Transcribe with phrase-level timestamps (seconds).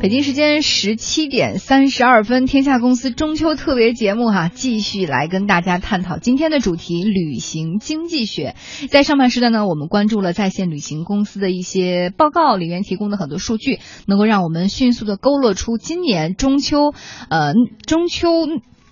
[0.00, 8.54] 北京时间十七点三十二分，天下公司中秋特别节目哈，继续来跟大家探讨今天的主题——旅行经济学。
[8.90, 16.94] 在上半时段呢，我们关注了在线旅行公司的一些报告，里面提供的很多数据，能够让我们迅速的勾勒出今年中秋，
[17.28, 17.54] 呃，
[17.84, 18.28] 中秋。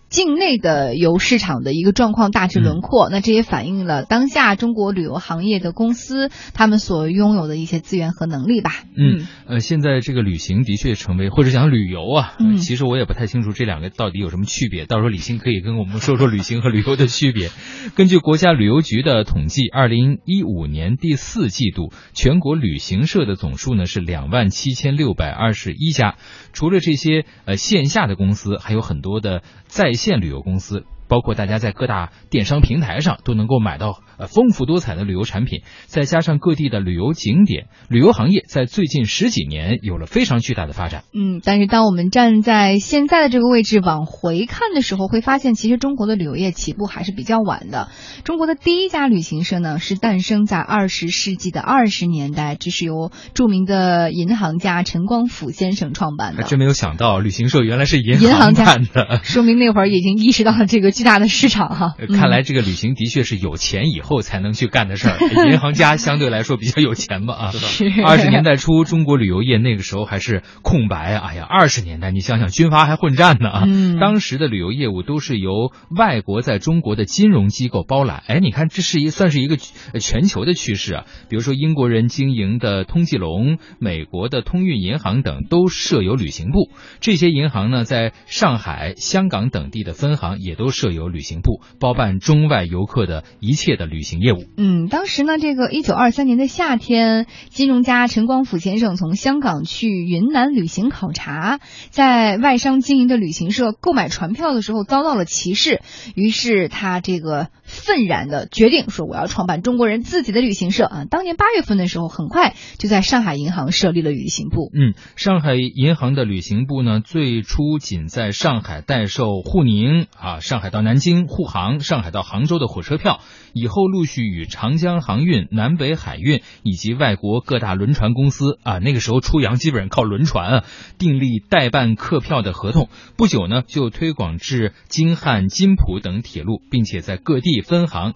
[0.09, 8.70] 境内的游市场的一个状况大致轮廓，那这也反映了当下中国旅游行业的公司他们所拥有的一些资源和能力吧。
[8.96, 14.87] 嗯，呃，现在这个旅行的确成为，或者讲旅游啊，嗯其实我也不太清楚这两个到底有什么区别。
[14.87, 17.51] 到时候李欣可以跟我们说说旅行和旅游的区别。
[17.96, 26.16] 根据国家旅游局的统计，二零一五年第四季度全国旅行社的总数呢是两万七千六百二十一家。
[26.52, 30.86] 除了这些呃线下的公司，还有很多的在线旅游公司。
[31.09, 41.05] 包括大家在各大电商平台上都能够买到呃丰富多彩的旅游产品，再加上各地的旅游景点，旅游行业在最近十几年有了非常巨大的发展。
[41.15, 47.88] 嗯，但是当我们站在现在的这个位置往回看的时候，会发现其实中国的旅游业起步还是比较晚的。
[48.24, 56.43] 中国的第一家旅行社呢，是诞生在二十世纪的二十年代，这是由著名的银行家陈光甫先生创办的。
[56.43, 59.21] 还真没有想到，旅行社原来是银银行家办的。
[59.24, 61.95] 说明那会儿已经意识到了这个巨大的市场哈。
[61.99, 65.19] 呃看来这个旅行的确是有钱以后才能去干的事儿，
[65.50, 67.50] 银行家相对来说比较有钱吧啊。
[67.50, 71.28] 是二十年代初，中国旅游业那个时候还是空白啊！
[71.28, 73.65] 哎呀，二十年代你想想，军阀还混战呢啊！
[73.66, 78.22] 嗯当时的旅游业务都是由外国在中国的金融机构包揽。
[78.27, 79.56] 哎，你看，这是一算是一个
[79.93, 81.04] 呃全球的趋势啊。
[81.28, 86.71] 比如说，英国人经营的通济龙、美国的通运银行等都设有旅行部。
[87.00, 94.44] 这些银行呢，在上海、香港等地的分行也都设有旅行部，包办中外游客的一切的旅行业务。
[94.56, 105.81] 嗯，当时呢，这个一九二三年的夏天，金融家陈光甫先生从香港去云南旅行考察，在外商经营的旅行社购买船票的时候遭到了歧视，
[106.15, 111.05] 于是他这个愤然的决定说，我要创办中国人自己的旅行社啊。
[111.11, 114.71] 当年八月份的时候，很快就在上海银行设立了旅行部。
[114.75, 123.21] 嗯，上海银行的旅行部呢，最初仅在上海代售沪宁啊，上海到南京、沪杭、上海到杭州的火车票，
[123.59, 130.65] 以后陆续与长江航运、南北海运以及外国各大轮船公司啊，那个时候出洋基本上靠轮船啊，
[130.99, 132.91] 订立代办客票的合同。
[133.17, 138.12] 不久呢，就推广至京汉、津浦等铁路，并且在各地分行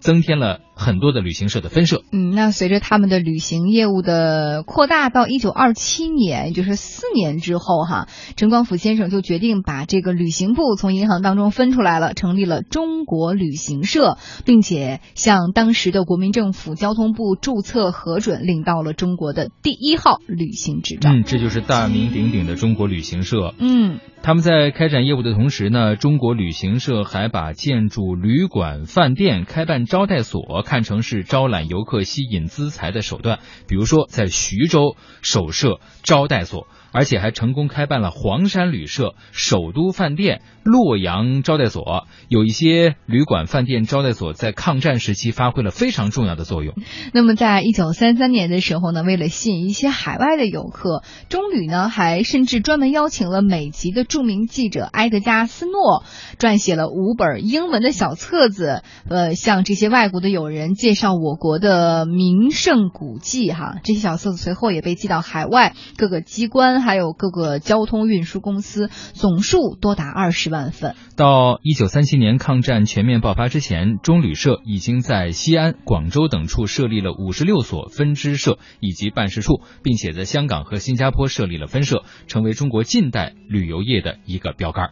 [0.00, 2.02] 增添了很多的旅行社的分社。
[2.10, 21.10] 嗯，那随着他们的旅行业务的扩大，到一九二七年，也就是四年之后，哈，陈光甫先生就决定把这个旅行部从银行当中分出来了，成立了中国旅行社，并且向当时的国民政府交通部注册核准，领到了中国的第一号旅行执照。
[21.12, 23.54] 嗯，这就是大名鼎鼎的中国旅行社。
[23.58, 33.40] 嗯他们在开展业务的同时呢，中国旅行社还把建筑、旅馆、饭店、开办招待所看成是招揽游客、吸引资财的手段。
[33.66, 42.06] 比如说，在徐州首设招待所，而且还成功开办了黄山旅社、首都饭店、洛阳招待所。
[42.28, 46.74] 有一些旅馆、饭店、招待所在抗战时期发挥了非常重要的作用。
[47.12, 56.04] 那么，在一九三三年的时候呢，为了吸引一些海外的游客，中旅呢还甚至专门邀请了美籍的著名记者埃德加·斯诺，
[56.38, 63.50] 撰写了五本英文的小册子，呃，向这些外国的友人介绍我国的名胜古迹。
[63.50, 70.94] 哈，这些小册子随后也被寄到海外各个机关，还有各个交通运输公司，总数多达二十万份。
[71.16, 84.90] 到一九三七年抗战全面爆发之前，中旅社已经在西安、广州等处设立了五十六所分支社以及办事处，并且在香港和新加坡设立了分社，成为中国近代旅游业的一个标杆。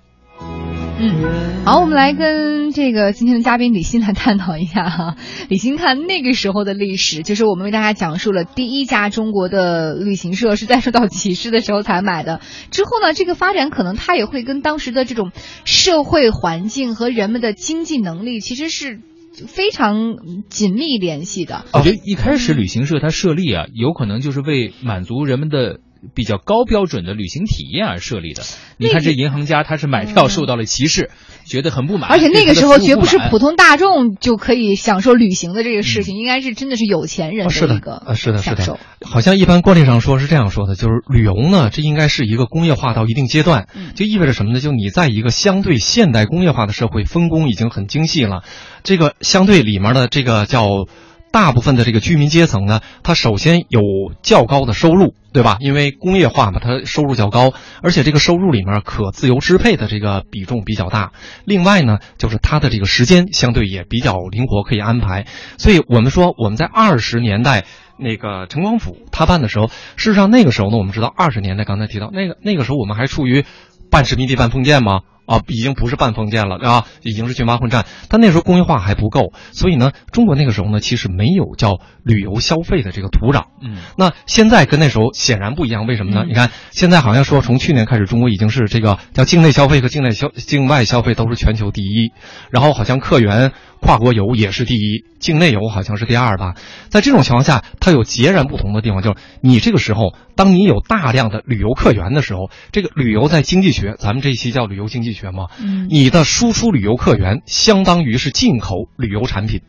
[1.01, 5.17] 嗯，好，我们来跟这个今天的嘉宾李欣来探讨一下哈。
[5.49, 12.41] 李欣看那个时候的历史，就是我们为大家讲述了第一家中国的旅行社是在受到歧视的时候才买的。
[12.73, 15.31] 之后呢，这个发展可能它也会跟当时的这种
[15.65, 18.99] 社会环境和人们的经济能力其实是
[19.47, 20.17] 非常
[20.49, 21.65] 紧密联系的。
[21.75, 25.79] 我觉得一开始旅行社它设立啊，有可能就是为满足人们的。
[26.15, 28.43] 比较高标准的旅行体验而设立的。
[28.77, 31.11] 你看这银行家，他是买票受到了歧视，
[31.45, 32.09] 觉得很不满。
[32.11, 33.57] 而且那个时候绝不是普通。
[33.57, 38.79] 大众就可以享受旅行的这个事情，应该是真的是有钱人的一个呃是的是的。
[39.03, 44.61] 好像一般惯例上说是这样说的，就是旅游呢，这应该是一个工业化到一定阶段，嗯就意味着什么呢？
[44.61, 48.45] 就你在一个相对现代工业化的社会，分工已经很精细了，
[48.85, 50.87] 这个相对里面的这个叫。
[51.31, 53.81] 大部分的这个居民阶层呢，他首先有
[54.23, 55.59] 较高的收入，对吧？
[55.61, 57.53] 因为工业化嘛，它收入较高，
[57.83, 61.13] 而且这个收入里面可自由支配的这个比重比较大。
[61.45, 65.27] 另外呢，就是他的这个时间相对也比较灵活，可以安排。
[65.59, 67.65] 所以我们说，我们在二十年代
[67.99, 73.45] 那个陈光甫他办的时候，事实上那个时候呢，我们知道二十年代刚才提到那个那个时候我们还处于
[73.91, 75.01] 半殖民地半封建吗？
[75.29, 77.85] 啊，已经不是半封建了啊，已经是军阀混战。
[78.09, 83.45] 但那时候工业化还不够，所以呢，中国那个时候呢，其实没有叫旅游消费的这个土壤。
[83.63, 86.25] 嗯，那现在跟那时候显然不一样，为什么呢？
[86.27, 92.13] 你看现在好像说从去年开始，中国已经是这个叫境内消费和境内消境外消费都是全球第一，
[92.51, 96.55] 然后好像客源跨国游也是第一，境内游好像是第二吧。
[96.89, 105.89] 在这种情况下，它有截然不同的地方，就是你这个时候，当你有大量的旅游客源的时候，这个旅游在经济学，咱们这一期叫旅游经济学嘛，嗯。
[105.91, 109.63] 你的输出旅游客源相当于是进口旅游产品，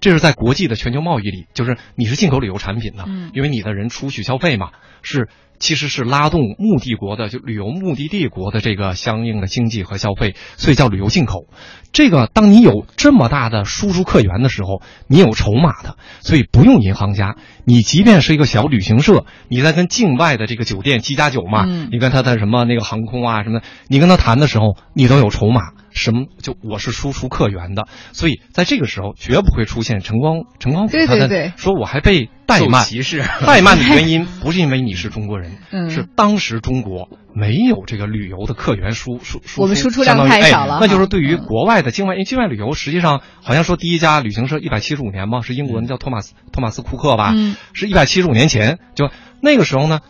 [0.00, 3.30] 这是在国际的全球贸易里，就是你是进口旅游产品的，嗯。
[3.34, 4.70] 因为你的人出去消费嘛，
[5.02, 5.28] 是
[5.58, 11.46] 其实是拉动目的国的就旅游目的地国的这个相应的经济和消费，所以叫旅游进口。
[11.92, 25.72] 这个当你有这么大的输出客源的时候，你有筹码的，所以不用银行家，你即便是一个小旅行社，你在跟境外的这个酒店七加九嘛，嗯你跟他的什么那个航空啊什么的，你跟他谈的时候，你都有筹码。
[25.96, 32.84] 什么就我是输出客源的，所以在这个时候绝不会出现陈光陈光甫他的对对对说我还被怠慢。
[32.84, 33.22] 歧视。
[33.44, 35.90] 怠慢的原因 不是因为你是中国人，嗯。
[35.90, 41.44] 是当时中国没有这个旅游的客源输输输我们输出量相当于太少了哎那就是对于嗯。
[41.44, 47.56] 国外的境外，因为境外旅游实际上好像说第一家旅行社一百七十五年嘛，是英国人叫托马斯托马斯库克吧，嗯。
[47.72, 49.10] 是一百七十五年前，就
[49.40, 50.00] 那个时候呢，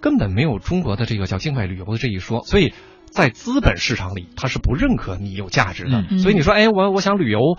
[0.00, 2.74] 根本没有中国的这个叫境外旅游的这一说，所以
[3.10, 6.04] 在资本市场里，他是不认可你有价值的。
[6.10, 6.18] 嗯。
[6.18, 7.56] 所以你说，哎，我我想旅游。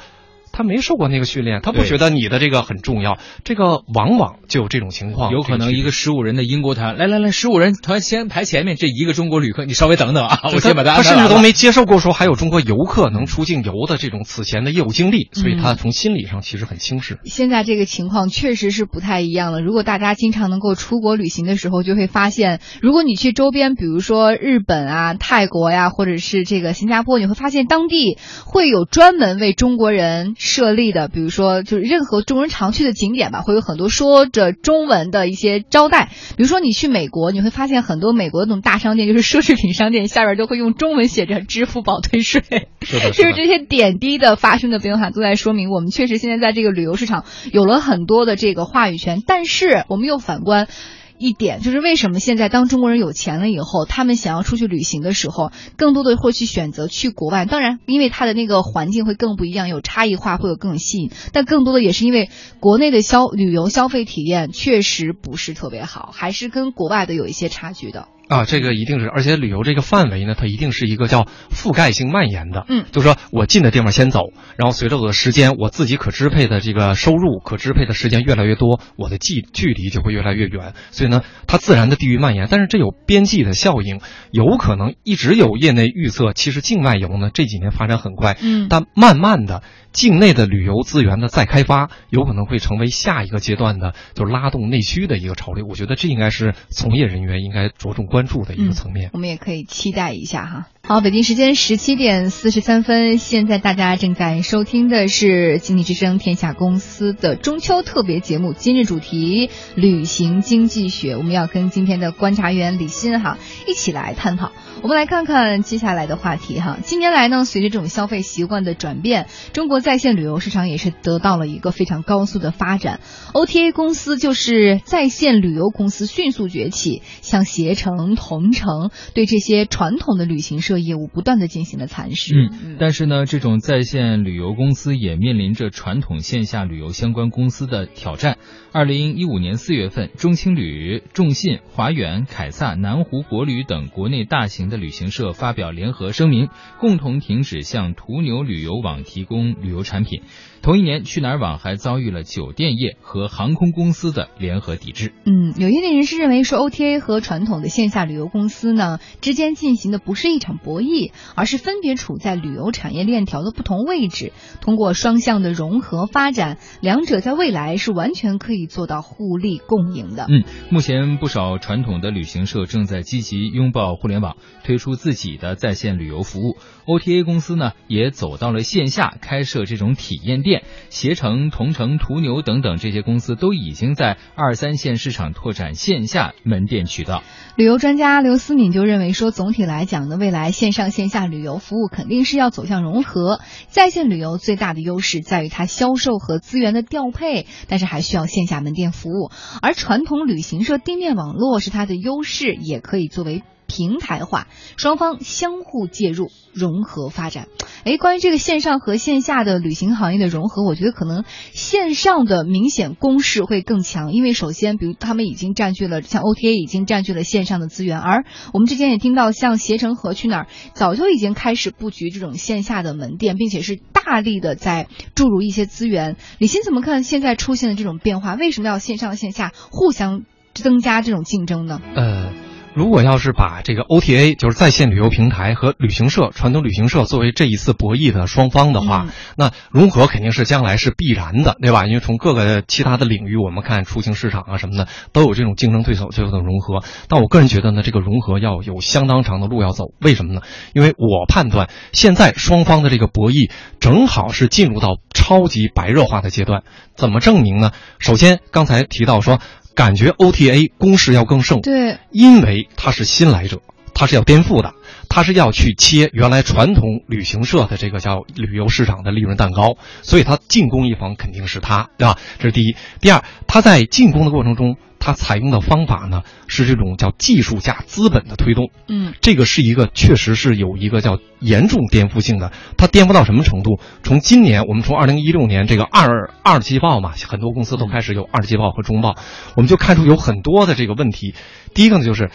[0.55, 17.19] 他没受过那个训练，他不觉得你的这个很重要，这个往往就有这种情况，有可能一个十五人的英国团，来来来，十五人团先排前面，这一个中国旅客，你稍微等等啊，我先把他他安排完了甚至都没接受过说还有中国游客能出境游的这种此前的业务经历，所以他从心理上其实很轻视。
[17.25, 19.61] 现在这个情况确实是不太一样了。
[19.61, 36.11] 如果大家经常能够出国旅行的时候，就会发现，如果你去周边，比如说日本啊、泰国呀，或者是这个新加坡，你会发现当地会有专门为中国人设立的，比如说就是任何中国人常去的景点吧，会有很多说着中文的一些招待。
[36.37, 42.41] 比如说你去美国，你会发现很多美国的那种大商店，就是奢侈品商店，下边都会用中文写着“支付宝退税”。
[42.85, 49.23] 是的，就是这些点滴的发生的变化，都在说明我们确实现在在这个旅游市场有了很多的这个话语权。
[49.25, 50.67] 但是我们又反观。
[51.17, 57.45] 一点就是为什么现在当中国人有钱了以后，他们想要出去旅行的时候，更多的会去选择去国外。
[57.45, 61.11] 当然，因为它的那个环境会更不一样，有差异化，会有更吸引。
[61.31, 62.29] 但更多的也是因为
[62.59, 68.07] 国内的消旅游消费体验确实不是特别好，还是跟国外的有一些差距的。
[68.27, 72.65] 啊，这个一定是，而且旅游这个范围呢，它一定是一个叫覆盖性蔓延的。
[72.67, 80.73] 嗯就是说我近的地方先走，然后随着我的时间，我自己可支配的这个收入、可支配的时间越来越多，我的距距离就会越来越远。
[80.91, 83.99] 所以呢，它自然的地域蔓延，但是这有边际的效应，
[84.31, 89.61] 有可能一直有业内预测，其实境外游呢这几年发展很快，嗯但慢慢的，
[89.91, 95.65] 境内的旅游资源的再开发，有可能会成为下一个阶段的，就是拉动内需的一个潮流。
[95.67, 99.09] 我觉得这应该是从业人员应该着重关注的一个层面。
[99.11, 100.67] 我们也可以期待一下哈。
[100.87, 114.51] 好，北京时间十七点四十三分，现在大家正在收听的是经济之声天下公司的中秋特别节目，今日主题旅行经济学，我们要跟今天的观察员李欣哈一起来探讨。
[114.83, 116.77] 我们来看看接下来的话题哈。
[116.83, 122.99] 近年来呢，随着这种消费习惯的转变，中国在线旅游市场也是得到了一个非常高速的发展。
[123.33, 132.35] OTA 公司就是在线旅游公司迅速崛起，像携程、同程对这些传统的旅行社业务不断的进行了蚕食。
[132.35, 138.37] 嗯，但是呢，这种在线旅游公司也面临着传统线下旅游相关公司的挑战。
[138.71, 150.23] 二零一五年四月份，中青旅、众信、华远、凯撒、南湖国旅等国内大型的旅行社发表联合声明，共同停止向途牛旅游网提供旅游产品。
[150.61, 155.13] 同一年，去哪儿网还遭遇了酒店业和航空公司的联合抵制。
[155.25, 170.25] 嗯，有业内人士认为说，OTA 和传统的线下旅游公司呢之间进行的不是一场博弈，而是分别处在旅游产业链条的不同位置，通过双向的融合发展，两者在未来是完全可以做到互利共赢的。
[170.27, 176.57] 嗯，目前不少传统的旅行社正在积极拥抱互联网，推出自己的在线旅游服务。
[176.87, 180.63] OTA 公司呢，也走到了线下，开设这种体验店。
[180.89, 187.21] 携程、同城、途牛等等这些公司都已经在二三线市场拓展线下门店渠道。
[187.55, 193.41] 旅游专家刘思敏就认为说，总体来讲呢，未来线上线下旅游服务肯定是要走向融合。
[193.67, 199.31] 在线旅游最大的优势在于它销售和资源的调配，但是还需要线下门店服务。
[199.61, 203.43] 而传统旅行社地面网络是它的优势，也可以作为。
[203.67, 207.47] 平台化，双方相互介入，融合发展。
[207.83, 226.15] 哎，关于这个线上和线下的旅行行业的融合，我觉得可能线上的明显攻势会更强，因为首先，比如他们已经占据了，像 OTA 已经占据了线上的资源，而我们之前也听到，像携程和去哪儿早就已经开始布局这种线下的门店，并且是大力的在注入一些资源。
[226.39, 228.33] 李欣怎么看现在出现的这种变化？
[228.35, 231.81] 为什么要线上线下互相增加这种竞争呢？
[231.95, 232.44] 呃。
[232.75, 241.85] 如果要是把这个 OTA，就是在线旅游平台和旅行社、传统旅行社作为这一次博弈的双方的话，那融合肯定是将来是必然的，对吧？
[241.87, 246.83] 因为从各个其他的领域，我们看出行市场啊什么的，都有这种竞争对手最后的融合。
[247.07, 249.85] 但我个人觉得呢，这个融合要有相当长的路要走。
[250.01, 250.41] 为什么呢？
[250.73, 256.63] 因为我判断现在双方的这个博弈正好是进入到超级白热化的阶段。
[256.93, 257.71] 怎么证明呢？
[257.99, 259.39] 首先，刚才提到说。
[259.75, 263.61] 感觉 OTA 攻势要更盛，对，因为他是新来者，
[263.93, 264.73] 他是要颠覆的，
[265.09, 272.17] 他是要去切原来传统旅行社的这个叫旅游市场的利润蛋糕，所以他进攻一方肯定是他，对吧？
[272.39, 272.75] 这是第一。
[273.01, 274.77] 第二，他在进攻的过程中。
[275.05, 282.51] 它采用的方法呢是这种叫技术加资本的推动，嗯，这个是一个确实是有一个叫严重颠覆性的。
[282.75, 283.79] 它颠覆到什么程度？
[284.01, 289.15] 从今年我们从二零一六年这个二二季报嘛，很多公司都开始有二季报和中报，
[289.55, 291.35] 我们就看出有很多的这个问题。
[291.75, 292.31] 第一个呢就是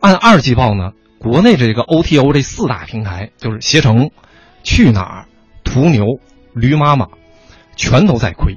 [0.00, 4.08] 按二季报呢，国内这个 OTO 这四大平台就是携程、
[4.62, 5.26] 去哪儿、
[5.62, 6.06] 途牛、
[6.54, 7.08] 驴妈妈，
[7.76, 8.56] 全都在亏。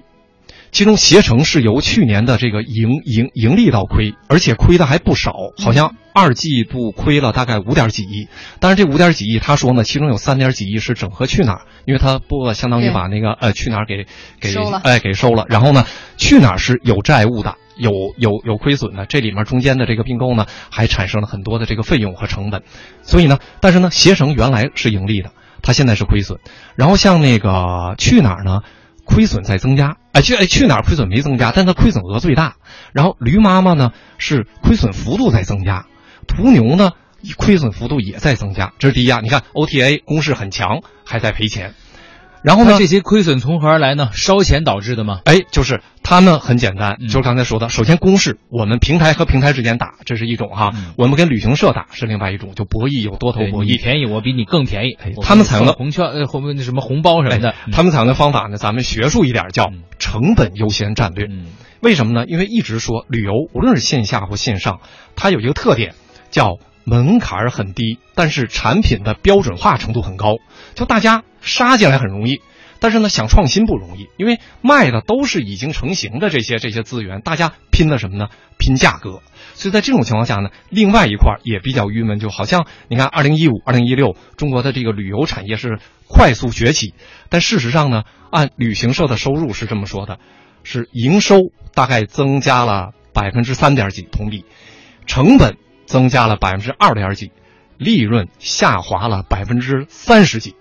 [0.78, 8.28] 其中携程是由去年的这个盈盈盈利到亏，而且亏的还不少，好像二季度亏了大概五点几亿。
[8.60, 14.06] 但是这五点几亿，他说呢，其中有三点几亿是整合去哪儿，因为他不相当于把那个呃去哪儿给
[14.40, 14.54] 给
[14.84, 15.46] 哎给收了。
[15.50, 15.84] 然后呢，
[16.16, 22.62] 去哪儿是有债务的，有有有亏损的，这里面中间的这个并购呢，还产生了很多的这个费用和成本。
[23.02, 25.32] 所以呢，但是呢，携程原来是盈利的，
[25.64, 26.40] 它现在是亏损。
[26.76, 28.60] 然后像那个去哪儿呢？
[29.10, 32.56] 亏损在增加，哎去哎去哪儿亏损没增加，但它亏损额最大。
[32.92, 35.86] 然后驴妈妈呢是亏损幅度在增加，
[36.28, 36.94] 途牛呢
[37.38, 38.74] 亏损幅度也在增加。
[38.80, 41.76] 这是第一啊，你看 OTA 攻势很强，还在赔钱。
[42.44, 42.76] 然后呢？
[42.78, 44.10] 这些亏损从何而来呢？
[44.14, 45.20] 烧钱导致的吗？
[45.26, 54.98] 哎，就是他们很简单，就是刚才说的，首先公式，我们平台和平台之间打，这是一种哈；我们跟旅行社打是另外一种，就博弈有多头博弈，你便宜我比你更便宜。
[55.24, 59.72] 他们采用的红券呃红那什么红包什么的，他们采用的方法呢，咱们学术一点叫
[60.08, 61.28] 成本优先战略。
[61.82, 62.26] 为什么呢？
[62.26, 64.80] 因为一直说旅游无论是线下或线上，
[65.18, 65.96] 它有一个特点
[66.32, 70.38] 叫门槛很低，但是产品的标准化程度很高，
[70.76, 71.24] 就大家。
[71.40, 72.42] 杀进来很容易，
[72.80, 78.30] 但是呢，想创新不容易，因为卖的都是已经成型的这些这些资源，大家拼的什么呢？
[78.58, 79.22] 拼价格。
[79.54, 86.94] 所以在这种情况下呢，另外一块也比较郁闷，就好像你看，二零一五、二零一六，中国的这个旅游产业是快速崛起，
[87.30, 90.20] 但事实上呢，按旅行社的收入是这么说的，
[90.64, 91.38] 是营收
[91.74, 94.46] 大概增加了百分之三点几同比，
[95.08, 97.32] 成本增加了百分之二点几，
[97.78, 100.56] 利润下滑了百分之三十几。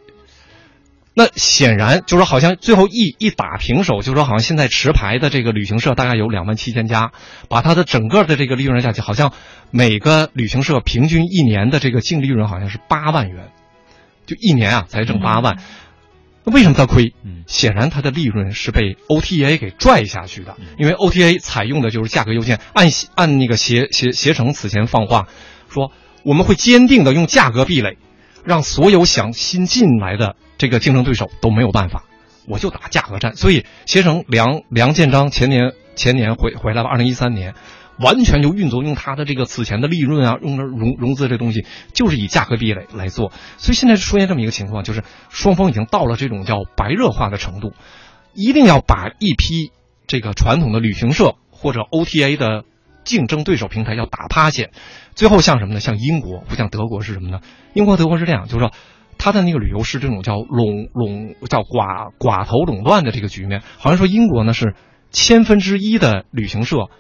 [1.19, 7.13] 那显然就是说，好像最后一一打平手，就是说，好像现在持牌的这个旅行社大概有两万七千家，
[7.49, 9.33] 把它的整个的这个利润下去，好像
[9.71, 13.49] 每个旅行社平均一年的这个净利润好像是八万元，
[14.27, 15.57] 就一年啊才挣八万。
[16.45, 17.15] 那为什么它亏？
[17.47, 25.29] 显然它的利润是被 OTA 给拽下去的，因为 OTA 采用的就是价格优先，按按那个携携携程此前放话
[25.71, 25.93] 说，
[26.25, 27.97] 我们会坚定的用价格壁垒。
[28.47, 32.05] 让所有想新进来的这个竞争对手都没有办法，
[32.49, 33.37] 我就打价格战。
[33.37, 37.55] 所以携程梁梁建章前年前年回回来了，二零一三年，
[37.99, 43.33] 完全就运作用他的这个此前的利润啊，用的融融资这东西，就是以价格壁垒来做。
[43.59, 47.73] 所以现在出现这么一个情况，就是双方已经到了这种叫白热化的程度，
[48.33, 49.73] 一定要把一批
[50.07, 52.65] 这个传统的旅行社或者 OTA 的
[53.07, 54.69] 竞争对手平台要打趴下。
[55.15, 55.81] 最后像什么呢？
[55.81, 57.41] 像英国不像德国是什么呢？
[57.73, 58.71] 英国、德国是这样，就是说。
[59.19, 64.75] 他的那个旅游是这种叫垄垄叫寡寡头垄断的这个局面，好像说英国呢是
[65.11, 66.91] 千分之一的旅行社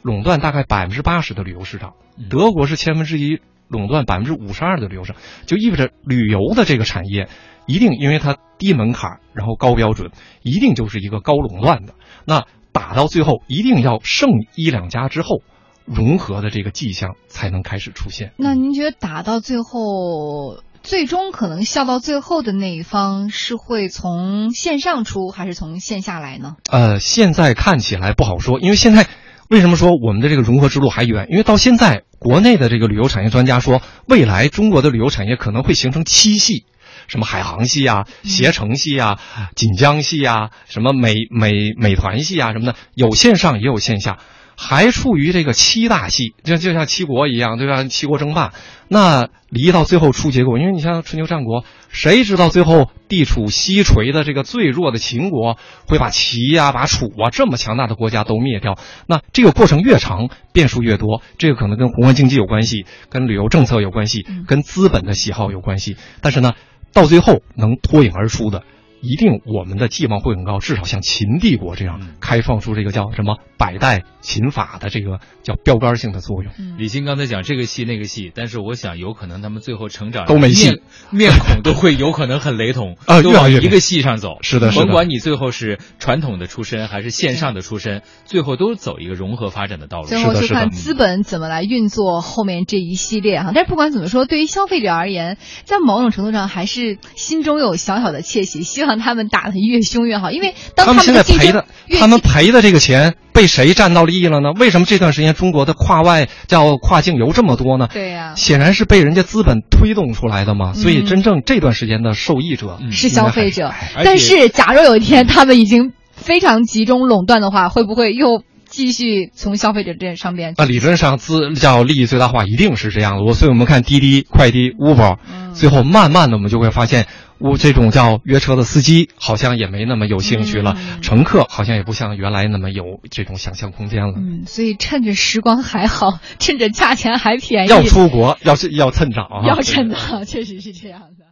[0.00, 1.92] 垄断大概百分之八十的旅游市场，
[2.30, 7.28] 德国是千分之一垄断百分之五十二的旅游市场，就意味着旅游的这个产业
[7.66, 10.10] 一定因为它低门槛，然后高标准，
[10.40, 11.92] 一定就是一个高垄断的。
[12.24, 12.46] 那
[12.78, 15.42] 打到最后一定要剩一两家之后，
[15.84, 18.32] 融合的这个迹象才能开始出现。
[18.36, 20.62] 那您觉得打到最后？
[20.80, 26.54] 最终可能笑到最后的那一方是会从线上出还是从线下来呢？
[26.70, 29.06] 呃，现在看起来不好说，因为现在
[29.50, 31.26] 为什么说我们的这个融合之路还远？
[31.30, 36.64] 因为到现在国内的这个旅游产业专家说，未来中国的旅游产业可能会形成七系，
[37.08, 39.18] 什么海航系啊、携程系啊、
[39.56, 44.18] 锦江系啊、什么美美美团系啊什么的，有线上也有线下。
[44.60, 47.84] 还处于这个七大系，就就像七国一样，对吧？
[47.84, 48.52] 七国争霸，
[48.88, 58.76] 那离到最后出结果，因为你像春秋战国，谁知道最后地处西陲的这个最弱的秦国会把齐呀、把楚啊这么强大的国家都灭掉？
[59.06, 65.96] 那这个过程越长，变数越多，这个可能跟宏观经济有关系，跟旅游政策有关系，跟资本的喜好有关系。
[66.20, 66.54] 但是呢，
[66.92, 68.62] 到最后能脱颖而出的。
[69.00, 76.52] 一定，我们的寄望会很高，至少像秦帝国这样开创出这个叫什么百代秦法的这个叫标杆性的作用。
[76.76, 84.38] 李欣刚才讲这个戏那个戏，但是我想有可能他们最后成长都没戏， 面孔都会有可能很雷同啊，都往一个戏上走。
[84.42, 90.08] 是的，甭管你最后是传统的出身还是线上的出身，最后都走一个融合发展的道路。
[90.08, 93.52] 最后就看资本怎么来运作后面这一系列哈。
[93.54, 98.87] 但是不管怎么说，对于消费者而言，在某种程度上还是心中有小小的窃喜，希望。
[98.88, 101.66] 让他们打的越凶越好，因为当他们现在赔的，
[101.98, 104.52] 他们赔的这个钱被谁占到利益了呢？
[104.58, 107.88] 为什么这段时间中国的跨外叫跨境游这么多呢？
[107.92, 110.72] 对呀，显然是被人家资本推动出来的嘛。
[110.72, 113.74] 所以真正这段时间的受益者是消费者。
[114.02, 120.54] 但是，假如有一天他们已经非常集中垄断的话，会不会又继续从消费者这上边？
[120.56, 123.24] 那理论上资叫利益最大化，一定是这样的。
[123.24, 125.18] 我所以我们看滴滴、快滴、Uber，
[125.54, 127.06] 最后慢慢的我们就会发现。
[127.40, 134.14] 我这种叫约车的司机好像也没那么有兴趣了，乘客好像也不像原来那么有这种想象空间了。
[134.16, 139.46] 嗯，所以趁着时光还好，趁着价钱还便宜，要出国要是要趁早啊！
[139.46, 141.27] 要趁早，确实是这样的。